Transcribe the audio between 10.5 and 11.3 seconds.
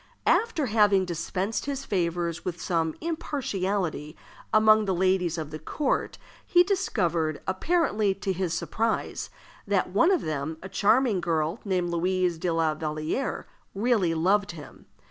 a charming